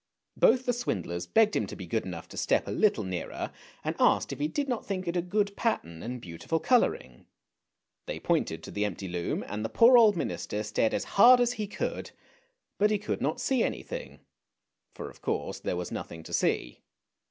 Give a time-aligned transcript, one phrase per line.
[0.35, 3.51] Both the swindlers begged him to be good enough to step a little nearer,
[3.83, 7.27] and asked if he did not think it a good pattern and beautiful colouring.
[8.07, 11.53] They pointed to the empty loom, and the poor old minister stared as hard as
[11.53, 12.09] he could,
[12.79, 14.21] but he could not see anything,
[14.95, 16.79] for of course there was nothing to see.